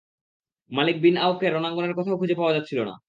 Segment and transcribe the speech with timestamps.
[0.71, 2.93] মালিক বিন আওফকে রণাঙ্গনের কোথাও খুঁজে পাওয়া যাচ্ছিল না।